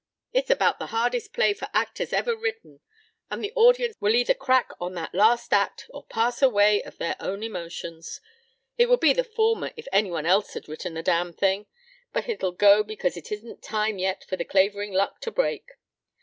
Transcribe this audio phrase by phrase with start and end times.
[0.33, 2.79] It's about the hardest play for actors ever written
[3.29, 7.15] and the audience will either crack on that last act or pass away of their
[7.19, 8.19] own emotions.
[8.79, 11.67] It would be the former if any one else had written the damn thing,
[12.13, 15.69] but it'll go because it isn't time yet for the Clavering luck to break.